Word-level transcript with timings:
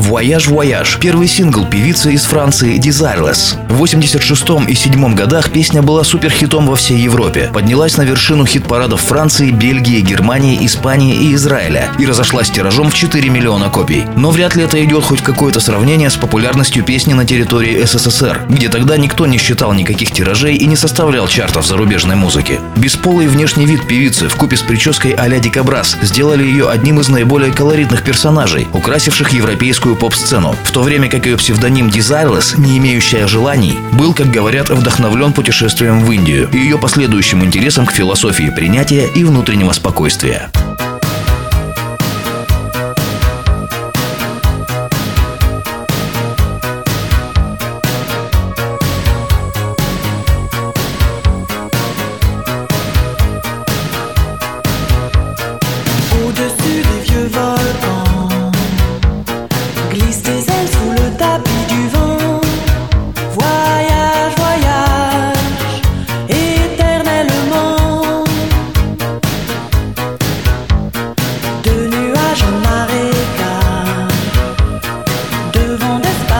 «Voyage, 0.00 0.48
voyage»— 0.48 0.96
первый 1.00 1.28
сингл 1.28 1.66
певицы 1.66 2.14
из 2.14 2.24
Франции 2.24 2.78
Desireless. 2.78 3.56
В 3.68 3.74
86 3.74 4.66
и 4.66 4.74
7 4.74 5.14
годах 5.14 5.50
песня 5.50 5.82
была 5.82 6.04
суперхитом 6.04 6.66
во 6.66 6.74
всей 6.74 6.98
Европе, 6.98 7.50
поднялась 7.52 7.98
на 7.98 8.02
вершину 8.02 8.46
хит-парадов 8.46 9.02
Франции, 9.02 9.50
Бельгии, 9.50 10.00
Германии, 10.00 10.64
Испании 10.64 11.14
и 11.14 11.34
Израиля 11.34 11.90
и 11.98 12.06
разошлась 12.06 12.50
тиражом 12.50 12.88
в 12.88 12.94
4 12.94 13.28
миллиона 13.28 13.68
копий. 13.68 14.04
Но 14.16 14.30
вряд 14.30 14.56
ли 14.56 14.64
это 14.64 14.82
идет 14.82 15.04
хоть 15.04 15.20
какое-то 15.20 15.60
сравнение 15.60 16.08
с 16.08 16.16
популярностью 16.16 16.82
песни 16.82 17.12
на 17.12 17.26
территории 17.26 17.84
СССР, 17.84 18.46
где 18.48 18.70
тогда 18.70 18.96
никто 18.96 19.26
не 19.26 19.36
считал 19.36 19.74
никаких 19.74 20.12
тиражей 20.12 20.56
и 20.56 20.64
не 20.64 20.76
составлял 20.76 21.28
чартов 21.28 21.66
зарубежной 21.66 22.16
музыки. 22.16 22.58
Бесполый 22.76 23.28
внешний 23.28 23.66
вид 23.66 23.86
певицы 23.86 24.28
в 24.28 24.36
купе 24.36 24.56
с 24.56 24.62
прической 24.62 25.12
а-ля 25.12 25.40
Дикобраз 25.40 25.98
сделали 26.00 26.42
ее 26.42 26.70
одним 26.70 27.00
из 27.00 27.10
наиболее 27.10 27.52
колоритных 27.52 28.02
персонажей, 28.02 28.66
украсивших 28.72 29.30
европейскую 29.32 29.89
американскую 29.90 29.96
поп-сцену, 29.96 30.54
в 30.64 30.70
то 30.72 30.82
время 30.82 31.08
как 31.08 31.26
ее 31.26 31.36
псевдоним 31.36 31.88
Desireless, 31.88 32.58
не 32.58 32.78
имеющая 32.78 33.26
желаний, 33.26 33.78
был, 33.92 34.14
как 34.14 34.30
говорят, 34.30 34.70
вдохновлен 34.70 35.32
путешествием 35.32 36.04
в 36.04 36.12
Индию 36.12 36.48
и 36.52 36.58
ее 36.58 36.78
последующим 36.78 37.44
интересом 37.44 37.86
к 37.86 37.92
философии 37.92 38.52
принятия 38.54 39.06
и 39.14 39.24
внутреннего 39.24 39.72
спокойствия. 39.72 40.50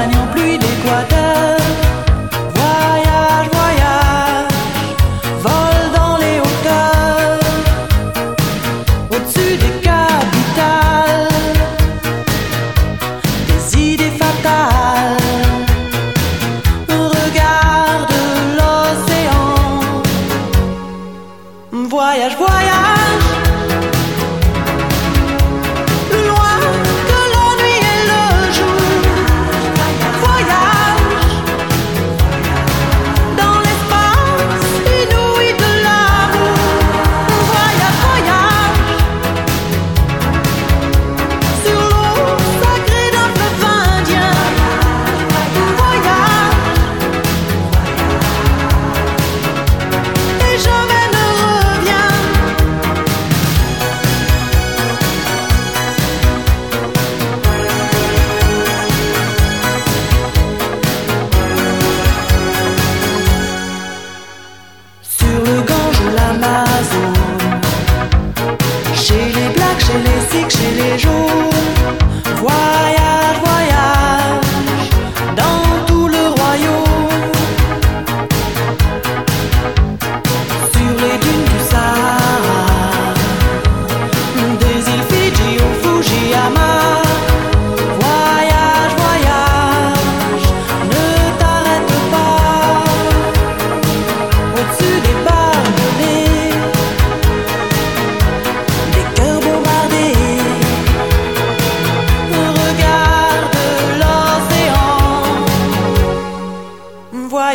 Compagnon 0.00 0.26
pluie 0.32 0.56
d'Équateur. 0.56 1.58
Voyage, 2.54 3.48
voyage, 3.52 4.54
vol 5.42 5.78
dans 5.94 6.16
les 6.16 6.40
hauteurs, 6.40 7.38
au-dessus 9.10 9.56
des 9.58 9.74
capitales, 9.82 11.28
des 13.46 13.78
idées 13.78 14.16
fatales. 14.18 15.18
Regarde 16.88 18.14
l'océan, 18.56 20.02
voyage, 21.72 22.36
voyage. 22.38 22.59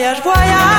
Voyage, 0.06 0.22
voyage. 0.22 0.75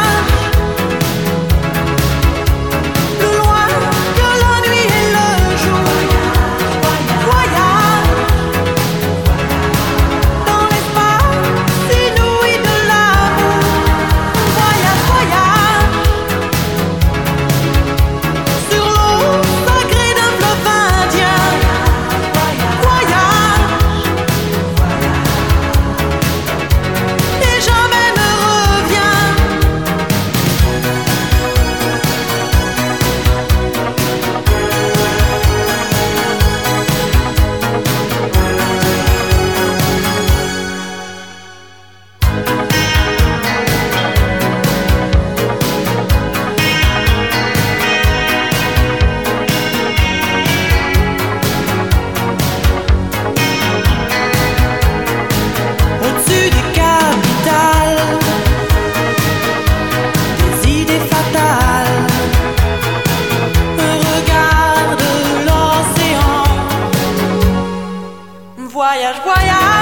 there's 69.06 69.24
why 69.24 69.36
I 69.38 69.75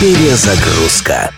Перезагрузка. 0.00 1.30